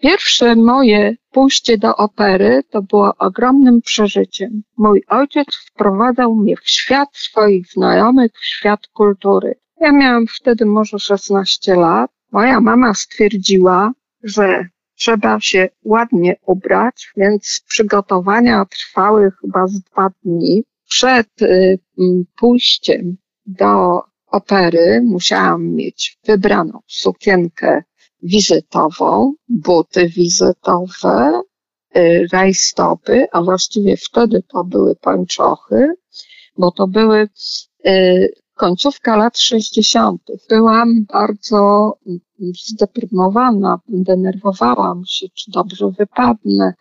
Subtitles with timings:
[0.00, 4.62] Pierwsze moje pójście do opery to było ogromnym przeżyciem.
[4.76, 9.54] Mój ojciec wprowadzał mnie w świat swoich znajomych, w świat kultury.
[9.80, 12.10] Ja miałam wtedy może 16 lat.
[12.32, 13.92] Moja mama stwierdziła,
[14.22, 20.64] że trzeba się ładnie ubrać, więc przygotowania trwały chyba z dwa dni.
[20.88, 21.78] Przed y,
[22.36, 27.82] pójściem do opery musiałam mieć wybraną sukienkę
[28.22, 31.42] wizytową, buty wizytowe,
[31.96, 35.94] y, rajstopy, a właściwie wtedy to były pończochy,
[36.58, 37.28] bo to były
[37.86, 40.22] y, końcówka lat 60.
[40.48, 41.92] Byłam bardzo
[42.68, 46.74] zdeprymowana, denerwowałam się, czy dobrze wypadnę.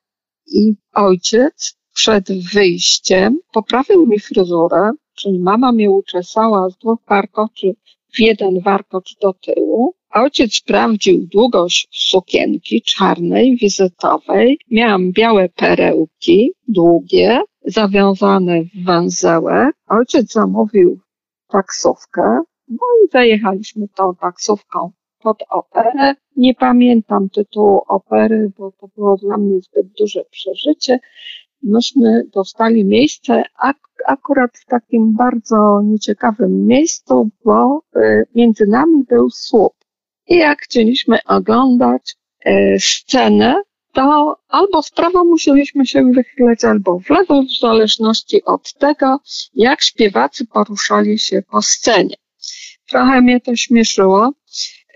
[0.47, 7.73] I ojciec przed wyjściem poprawił mi fryzurę, czyli mama mnie uczesała z dwóch warkoczy
[8.13, 9.93] w jeden warkocz do tyłu.
[10.13, 14.59] Ojciec sprawdził długość sukienki czarnej, wizytowej.
[14.71, 19.75] Miałam białe perełki, długie, zawiązane w węzełek.
[19.87, 20.99] Ojciec zamówił
[21.47, 26.15] taksówkę, no i zajechaliśmy tą taksówką pod operę.
[26.35, 30.99] Nie pamiętam tytułu opery, bo to było dla mnie zbyt duże przeżycie.
[31.63, 33.77] Myśmy dostali miejsce ak
[34.07, 39.76] akurat w takim bardzo nieciekawym miejscu, bo y, między nami był słup.
[40.27, 42.15] I jak chcieliśmy oglądać
[42.47, 43.61] y, scenę,
[43.93, 49.19] to albo w prawo musieliśmy się wychylać, albo w lewo, w zależności od tego,
[49.53, 52.15] jak śpiewacy poruszali się po scenie.
[52.89, 54.33] Trochę mnie to śmieszyło,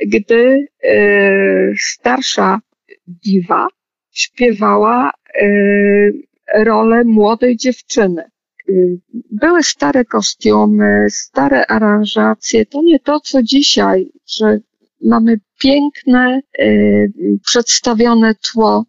[0.08, 2.60] gdy y, starsza
[3.08, 3.68] diwa
[4.12, 8.24] śpiewała y, rolę młodej dziewczyny.
[8.70, 9.00] Y,
[9.32, 12.66] były stare kostiumy, stare aranżacje.
[12.66, 14.60] To nie to, co dzisiaj, że
[15.04, 17.12] mamy piękne, y,
[17.46, 18.86] przedstawione tło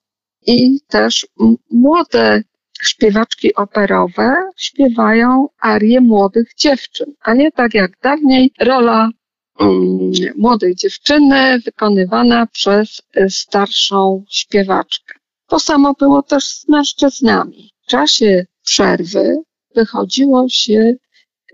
[0.46, 1.26] i też
[1.70, 2.42] młode
[2.82, 9.10] śpiewaczki operowe śpiewają arie młodych dziewczyn, a nie tak jak dawniej rola
[9.60, 15.14] um, młodej dziewczyny wykonywana przez y, starszą śpiewaczkę.
[15.46, 17.70] To samo było też z mężczyznami.
[17.82, 19.36] W czasie przerwy
[19.74, 20.94] wychodziło się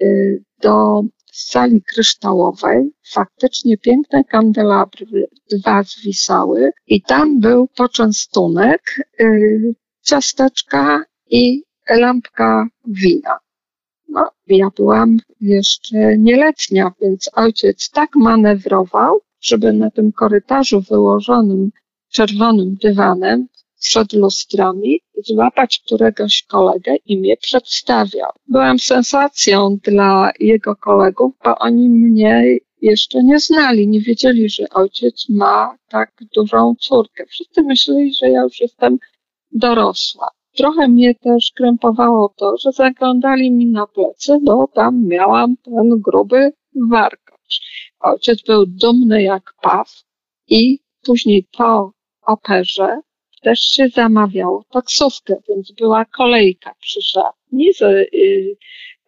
[0.02, 1.02] y, do
[1.40, 2.90] sali kryształowej.
[3.12, 8.82] Faktycznie piękne kandelabry dwa zwisały i tam był poczęstunek,
[9.20, 13.38] y, ciasteczka i lampka wina.
[14.08, 21.70] No, ja byłam jeszcze nieletnia, więc ojciec tak manewrował, żeby na tym korytarzu wyłożonym
[22.12, 23.48] czerwonym dywanem
[23.78, 28.30] przed lustrami, złapać któregoś kolegę i mnie przedstawiał.
[28.48, 35.28] Byłam sensacją dla jego kolegów, bo oni mnie jeszcze nie znali, nie wiedzieli, że ojciec
[35.28, 37.24] ma tak dużą córkę.
[37.26, 38.98] Wszyscy myśleli, że ja już jestem
[39.52, 40.28] dorosła.
[40.56, 46.52] Trochę mnie też krępowało to, że zaglądali mi na plecy, bo tam miałam ten gruby
[46.90, 47.60] warkocz.
[48.00, 50.02] Ojciec był dumny jak paw
[50.48, 51.92] i później po
[52.26, 53.00] operze
[53.40, 57.70] też się zamawiało taksówkę, więc była kolejka przy szatni.
[57.82, 58.56] Y,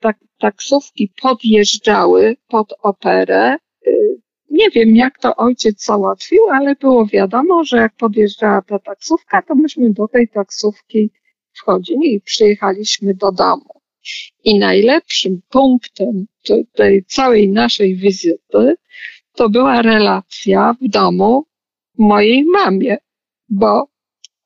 [0.01, 3.57] tak, taksówki podjeżdżały pod operę.
[3.87, 4.21] Y,
[4.51, 9.55] nie wiem, jak to ojciec załatwił, ale było wiadomo, że jak podjeżdżała ta taksówka, to
[9.55, 11.11] myśmy do tej taksówki
[11.53, 13.81] wchodzili i przyjechaliśmy do domu.
[14.45, 16.27] I najlepszym punktem
[16.73, 18.75] tej całej naszej wizyty
[19.35, 21.45] to była relacja w domu
[21.99, 22.99] mojej mamie,
[23.49, 23.90] bo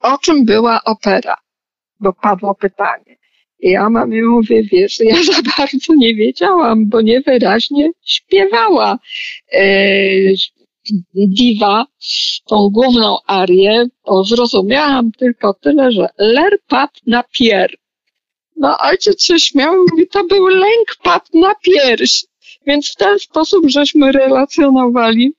[0.04, 1.37] o czym była opera?
[2.00, 3.16] Bo padło pytanie.
[3.60, 8.98] I ja mamie mówię, wiesz, ja za bardzo nie wiedziałam, bo niewyraźnie śpiewała
[9.53, 9.60] e,
[11.14, 11.87] diwa,
[12.47, 17.75] tą główną arię, bo zrozumiałam tylko tyle, że ler padł na pier.
[18.56, 22.25] No ojciec się śmiał i mówi, to był lęk padł na pierś.
[22.66, 25.34] Więc w ten sposób żeśmy relacjonowali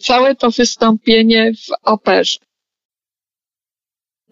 [0.00, 2.38] całe to wystąpienie w operze.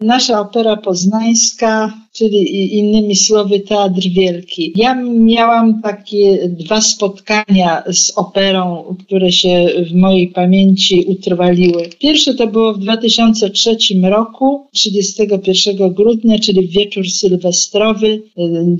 [0.01, 4.73] Nasza opera poznańska, czyli innymi słowy Teatr Wielki.
[4.75, 11.89] Ja miałam takie dwa spotkania z operą, które się w mojej pamięci utrwaliły.
[11.99, 18.21] Pierwsze to było w 2003 roku, 31 grudnia, czyli wieczór sylwestrowy.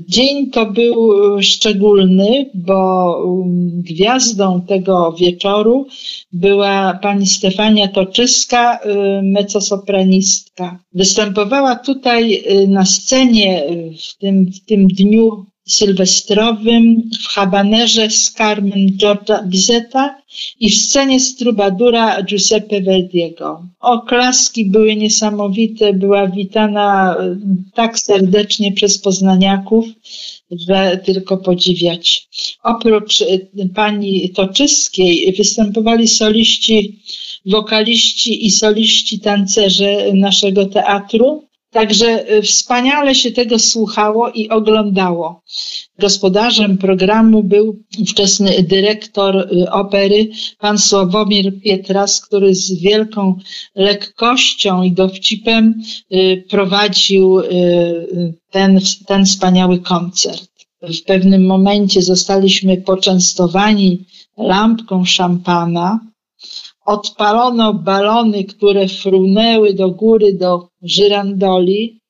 [0.08, 5.86] Dzień to był szczególny, bo um, gwiazdą tego wieczoru
[6.32, 10.78] była pani Stefania Toczyska, y, mezzosopranistka.
[11.12, 18.32] Występowała tutaj y, na scenie y, w tym, w tym dniu sylwestrowym, w habanerze z
[18.32, 20.22] Carmen Georgia Bizeta
[20.60, 23.68] i w scenie z Trubadura Giuseppe Verdiego.
[23.80, 27.36] Oklaski były niesamowite, była witana e,
[27.74, 29.84] tak serdecznie przez poznaniaków,
[30.50, 32.28] że tylko podziwiać.
[32.62, 33.24] Oprócz
[33.74, 36.98] pani Toczyskiej występowali soliści,
[37.46, 41.42] wokaliści i soliści tancerze naszego teatru.
[41.70, 45.42] Także y, wspaniale się tego słuchało i oglądało.
[45.98, 50.28] Gospodarzem programu był ówczesny dyrektor y, opery,
[50.58, 53.38] pan Sławomir Pietras, który z wielką
[53.74, 57.40] lekkością i dowcipem y, prowadził
[58.50, 60.52] ten, ten wspaniały koncert.
[60.82, 64.04] W pewnym momencie zostaliśmy poczęstowani
[64.38, 66.00] lampką szampana,
[66.84, 72.02] odpalono balony, które frunęły do góry do żyrandoli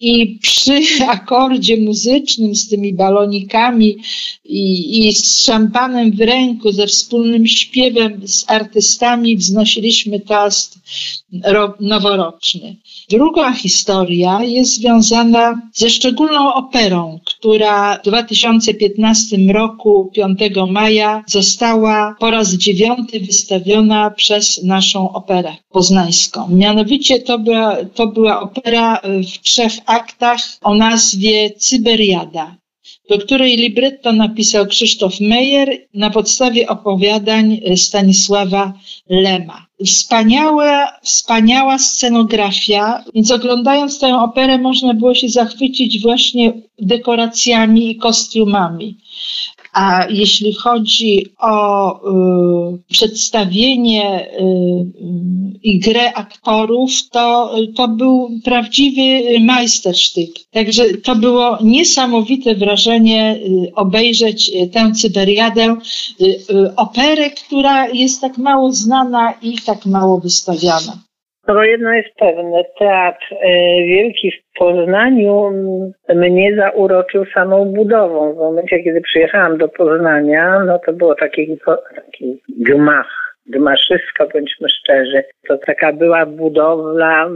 [0.00, 3.96] i przy akordzie muzycznym z tymi balonikami
[4.44, 10.78] i, i, z szampanem w ręku, ze wspólnym śpiewem z artystami wznosiliśmy toast
[11.80, 12.76] noworoczny.
[13.10, 20.38] Druga historia jest związana ze szczególną operą, która w 2015 roku, 5
[20.70, 26.48] maja, została po raz dziewiąty wystawiona przez naszą operę poznańską.
[26.50, 32.56] Mianowicie to była, to była opera w trzech aktach o nazwie Cyberiada
[33.10, 38.72] do której libretto napisał Krzysztof Meyer na podstawie opowiadań Stanisława
[39.10, 39.65] Lema.
[39.84, 48.98] Wspaniała, wspaniała scenografia, więc oglądając tę operę można było się zachwycić właśnie dekoracjami i kostiumami.
[49.76, 51.54] A jeśli chodzi o
[51.94, 60.30] y, przedstawienie y, y, i grę aktorów, to, to był prawdziwy majstersztyk.
[60.50, 65.76] Także to było niesamowite wrażenie y, obejrzeć y, tę Cyberiadę,
[66.20, 70.98] y, operę, która jest tak mało znana i tak mało wystawiana.
[71.48, 73.48] No jedno jest pewne, teatr e,
[73.86, 75.50] wielki w Poznaniu
[76.14, 78.32] mnie zauroczył samą budową.
[78.32, 81.58] W momencie, kiedy przyjechałam do Poznania, no to było taki,
[81.94, 85.24] taki gmach, gmaszysko, bądźmy szczerzy.
[85.48, 87.28] To taka była budowla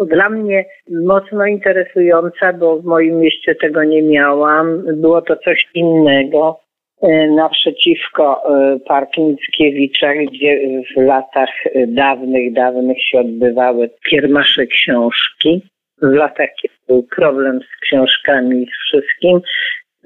[0.00, 4.82] dla mnie mocno interesująca, bo w moim mieście tego nie miałam.
[5.00, 6.61] Było to coś innego.
[7.02, 10.60] E, naprzeciwko e, Park Mickiewicza, gdzie
[10.96, 11.50] w latach
[11.86, 15.62] dawnych, dawnych się odbywały kiermasze książki.
[16.02, 19.40] W latach, kiedy był problem z książkami i z wszystkim,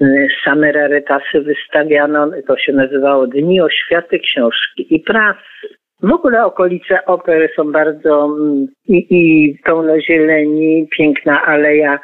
[0.01, 0.05] e,
[0.45, 5.67] same rarytasy wystawiano, to się nazywało Dni Oświaty Książki i Prasy.
[6.03, 11.99] W ogóle okolice opery są bardzo mm, i, i pełno zieleni, piękna aleja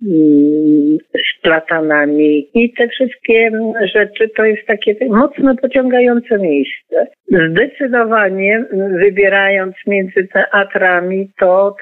[0.00, 3.50] z platanami i te wszystkie
[3.94, 7.06] rzeczy to jest takie mocno pociągające miejsce.
[7.50, 11.76] Zdecydowanie wybierając między teatrami, to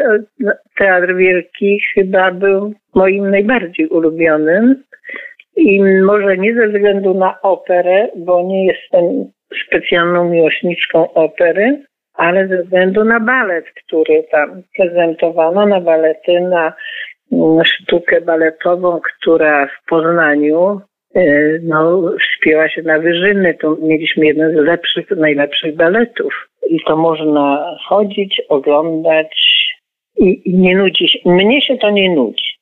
[0.79, 4.83] Teatr Wielki chyba był moim najbardziej ulubionym
[5.57, 9.05] i może nie ze względu na operę, bo nie jestem
[9.67, 11.83] specjalną miłośniczką opery,
[12.15, 16.73] ale ze względu na balet, który tam prezentowano, na balety, na
[17.65, 20.81] sztukę baletową, która w Poznaniu
[21.15, 21.23] e,
[21.63, 23.55] no, wspięła się na wyżyny.
[23.61, 26.49] To mieliśmy jeden z lepszych, najlepszych baletów.
[26.69, 29.37] I to można chodzić, oglądać
[30.17, 31.19] i, i nie nudzi się.
[31.25, 32.57] Mnie się to nie nudzi.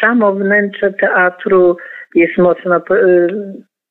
[0.00, 1.76] Samo wnętrze teatru
[2.14, 2.82] jest mocno e,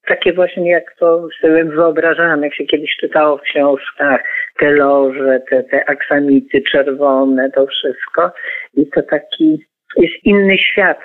[0.07, 4.21] takie właśnie, jak to sobie wyobrażamy, jak się kiedyś czytało w książkach,
[4.59, 8.31] te loże, te, te aksamity czerwone, to wszystko.
[8.73, 9.65] I to taki
[9.97, 10.99] jest inny świat.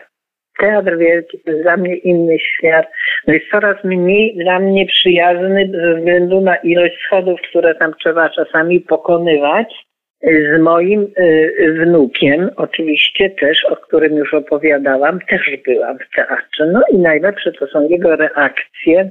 [0.60, 2.86] Teatr Wielki to jest dla mnie inny świat.
[3.26, 8.30] No jest coraz mniej dla mnie przyjazny ze względu na ilość schodów, które tam trzeba
[8.30, 9.74] czasami pokonywać.
[10.22, 16.66] Z moim y, wnukiem, oczywiście też, o którym już opowiadałam, też byłam w teatrze.
[16.66, 19.10] No i najlepsze to są jego reakcje.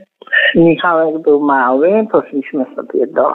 [0.55, 3.31] Michałek był mały, poszliśmy sobie do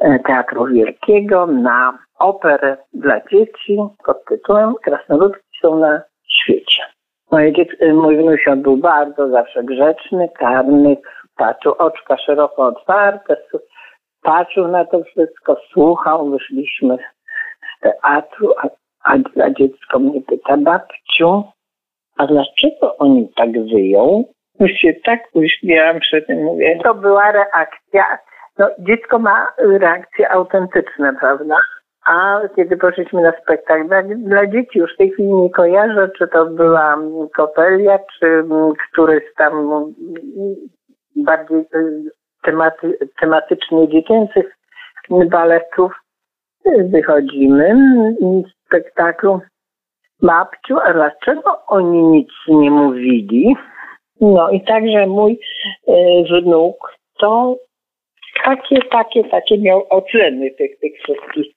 [0.00, 6.82] e, Teatru Wielkiego na operę dla dzieci pod tytułem Krasnoludki są na świecie.
[7.30, 10.96] Moje dziecko, mój wnusio był bardzo zawsze grzeczny, karny,
[11.36, 13.36] patrzył oczka szeroko otwarte,
[14.22, 18.68] patrzył na to wszystko, słuchał, wyszliśmy z teatru, a,
[19.04, 21.44] a, a dziecko mnie pyta, babciu,
[22.18, 24.24] a dlaczego oni tak wyją?
[24.60, 28.18] Już się tak uśmiałam przy tym, mówię, to była reakcja,
[28.58, 31.56] no dziecko ma reakcje autentyczne, prawda?
[32.06, 36.28] A kiedy poszliśmy na spektakl dla, dla, dzieci, już w tej chwili nie kojarzę, czy
[36.28, 36.98] to była
[37.36, 38.44] Kopelia, czy
[38.92, 39.84] któryś tam
[41.16, 41.64] bardziej
[42.42, 44.56] tematy, tematycznie dziecięcych
[45.30, 45.92] baletów,
[46.92, 47.74] wychodzimy
[48.20, 49.40] z spektaklu.
[50.22, 53.56] Babciu, a dlaczego oni nic nie mówili?
[54.20, 55.40] No i także mój
[55.88, 55.92] y,
[56.30, 57.56] wnuk to
[58.44, 61.55] takie, takie, takie miał oceny tych, tych wszystkich y,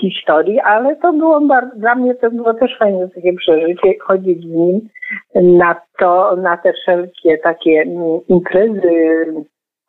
[0.00, 4.46] historii, ale to było bardzo, dla mnie to było też fajne takie przeżycie, chodzić z
[4.46, 4.88] nim
[5.34, 9.26] na to, na te wszelkie takie mm, imprezy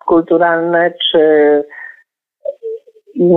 [0.06, 1.20] kulturalne, czy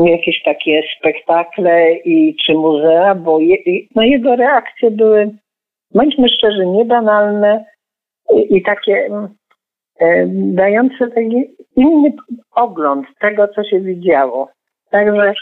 [0.05, 3.57] jakieś takie spektakle i czy muzea, bo je,
[3.95, 5.31] no jego reakcje były,
[5.95, 7.64] bądźmy szczerzy, niebanalne
[8.35, 9.09] i, i takie
[10.00, 12.12] e, dające taki inny
[12.55, 14.49] ogląd tego, co się widziało.
[14.90, 15.35] Także,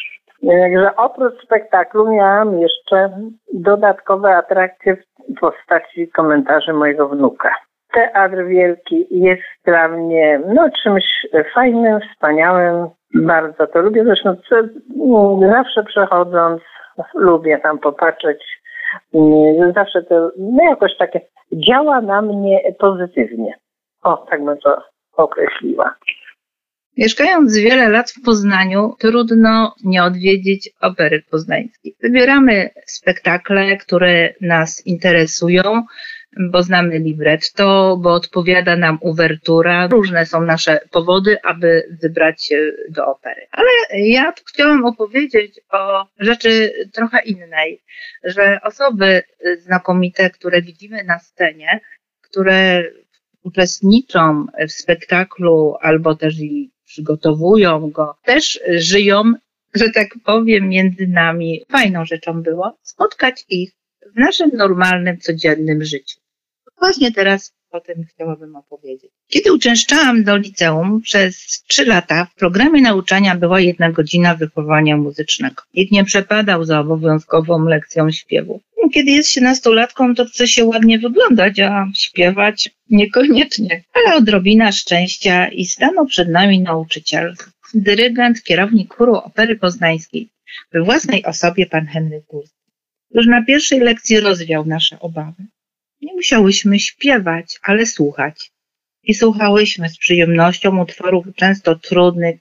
[0.46, 3.10] także oprócz spektaklu miałam jeszcze
[3.54, 7.54] dodatkowe atrakcje w postaci komentarzy mojego wnuka.
[7.92, 11.04] Teatr Wielki jest dla mnie no, czymś
[11.54, 12.88] fajnym, wspaniałym.
[13.14, 14.04] Bardzo to lubię.
[14.04, 14.36] Zresztą
[15.40, 16.62] zawsze przechodząc,
[17.14, 18.60] lubię tam popatrzeć.
[19.74, 21.20] Zawsze to no, jakoś takie
[21.52, 23.54] działa na mnie pozytywnie.
[24.02, 24.82] O, tak bym to
[25.16, 25.94] określiła.
[26.98, 31.94] Mieszkając wiele lat w Poznaniu, trudno nie odwiedzić opery poznańskiej.
[32.02, 35.62] Wybieramy spektakle, które nas interesują,
[36.50, 39.86] bo znamy libretto, bo odpowiada nam uwertura.
[39.86, 43.46] Różne są nasze powody, aby wybrać się do opery.
[43.50, 47.82] Ale ja chciałam opowiedzieć o rzeczy trochę innej,
[48.24, 49.22] że osoby
[49.58, 51.80] znakomite, które widzimy na scenie,
[52.22, 52.82] które
[53.42, 59.32] uczestniczą w spektaklu albo też i przygotowują go, też żyją,
[59.74, 61.64] że tak powiem, między nami.
[61.70, 63.72] Fajną rzeczą było spotkać ich
[64.14, 66.20] w naszym normalnym, codziennym życiu.
[66.78, 69.10] Właśnie teraz o tym chciałabym opowiedzieć.
[69.28, 75.62] Kiedy uczęszczałam do liceum przez trzy lata, w programie nauczania była jedna godzina wychowania muzycznego.
[75.74, 78.60] Nikt nie przepadał za obowiązkową lekcją śpiewu.
[78.94, 83.84] Kiedy jest się nastolatką, to chce się ładnie wyglądać, a śpiewać niekoniecznie.
[83.94, 87.34] Ale odrobina szczęścia i stanął przed nami nauczyciel,
[87.74, 90.28] dyrygent, kierownik chóru Opery Poznańskiej,
[90.72, 92.58] we własnej osobie pan Henryk Górski.
[93.14, 95.42] Już na pierwszej lekcji rozwiał nasze obawy.
[96.00, 98.50] Nie musiałyśmy śpiewać, ale słuchać.
[99.02, 102.36] I słuchałyśmy z przyjemnością utworów często trudnych,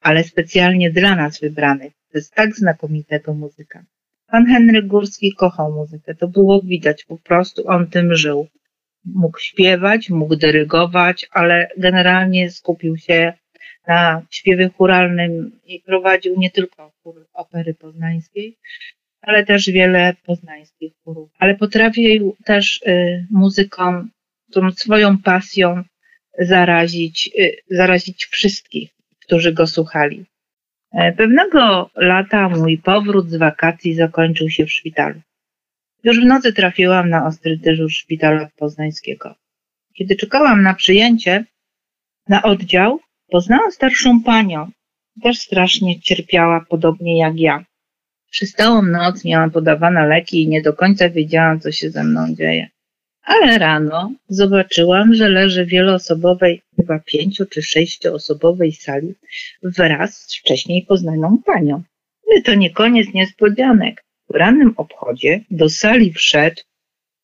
[0.00, 3.84] ale specjalnie dla nas wybranych przez tak znakomitego muzyka.
[4.26, 8.48] Pan Henryk Górski kochał muzykę, to było widać, po prostu on tym żył.
[9.04, 13.32] Mógł śpiewać, mógł dyrygować, ale generalnie skupił się
[13.86, 16.92] na śpiewie churalnym i prowadził nie tylko
[17.32, 18.56] opery poznańskiej,
[19.22, 21.30] ale też wiele poznańskich chórów.
[21.38, 24.08] Ale potrafił też y, muzyką,
[24.52, 25.82] tą swoją pasją
[26.38, 30.26] zarazić, y, zarazić wszystkich, którzy go słuchali.
[30.92, 35.20] E, pewnego lata mój powrót z wakacji zakończył się w szpitalu.
[36.04, 39.34] Już w nocy trafiłam na ostry dyżur szpitala poznańskiego.
[39.94, 41.44] Kiedy czekałam na przyjęcie,
[42.28, 44.70] na oddział, poznałam starszą panią.
[45.22, 47.64] Też strasznie cierpiała, podobnie jak ja.
[48.30, 52.34] Przez całą noc miałam podawane leki i nie do końca wiedziałam, co się ze mną
[52.34, 52.68] dzieje.
[53.22, 59.14] Ale rano zobaczyłam, że leży w wieloosobowej, chyba pięciu czy sześcioosobowej sali
[59.62, 61.82] wraz z wcześniej poznaną panią.
[62.30, 64.04] Ale to nie koniec niespodzianek.
[64.30, 66.62] W rannym obchodzie do sali wszedł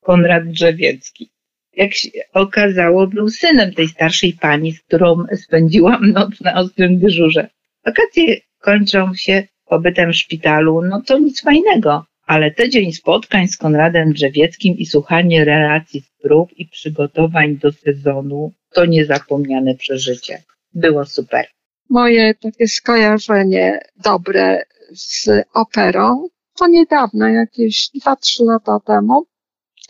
[0.01, 1.31] Konrad Drzewiecki.
[1.77, 7.49] Jak się okazało, był synem tej starszej pani, z którą spędziłam noc na ostrym dyżurze.
[7.85, 12.05] Wakacje kończą się pobytem w szpitalu, no to nic fajnego.
[12.27, 18.53] Ale tydzień spotkań z Konradem Drzewieckim i słuchanie relacji z prób i przygotowań do sezonu
[18.73, 20.43] to niezapomniane przeżycie.
[20.75, 21.47] Było super.
[21.91, 26.29] Moje takie skojarzenie dobre z operą
[26.59, 29.27] to niedawno, jakieś 2-3 lata temu,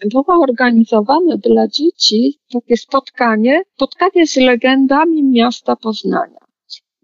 [0.04, 6.38] było organizowane dla dzieci takie spotkanie, spotkanie z legendami miasta Poznania.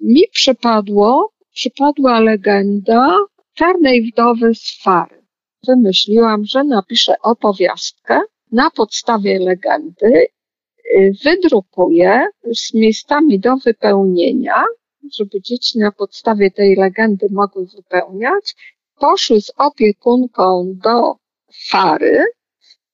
[0.01, 3.19] Mi przypadło przypadła legenda
[3.55, 5.23] czarnej wdowy z Fary.
[5.67, 8.21] Wymyśliłam, że napiszę opowiastkę
[8.53, 10.27] na podstawie legendy,
[10.97, 14.65] y, wydrukuję z miejscami do wypełnienia,
[15.19, 18.55] żeby dzieci na podstawie tej legendy mogły wypełniać.
[18.99, 21.15] Poszły z opiekunką do
[21.71, 22.25] Fary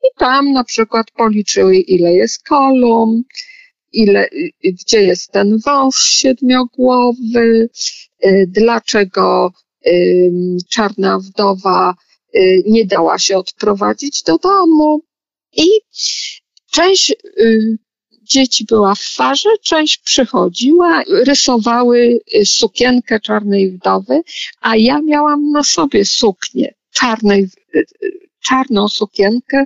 [0.04, 3.22] i tam na przykład policzyły, ile jest kolumn,
[3.92, 4.28] ile,
[4.64, 7.68] gdzie jest ten wąż siedmiogłowy,
[8.24, 9.52] y, dlaczego
[10.68, 11.94] czarna wdowa
[12.34, 15.00] y, nie dała się odprowadzić do domu.
[15.56, 15.66] I
[16.70, 17.78] część y,
[18.22, 24.22] dzieci była w farze, część przychodziła, rysowały y, sukienkę czarnej wdowy,
[24.60, 27.48] a ja miałam na sobie suknię czarnej,
[28.48, 29.64] czarną sukienkę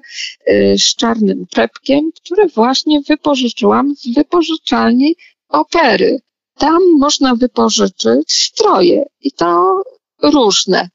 [0.79, 5.15] z czarnym czepkiem, które właśnie wypożyczyłam z wypożyczalni
[5.49, 6.21] opery.
[6.59, 9.83] Tam można wypożyczyć stroje i to
[10.23, 10.89] różne.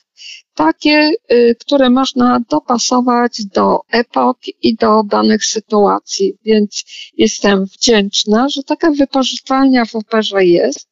[0.54, 6.38] Takie, y, które można dopasować do epok i do danych sytuacji.
[6.46, 6.84] Więc
[7.18, 10.88] jestem wdzięczna, że taka wypożyczalnia w operze jest.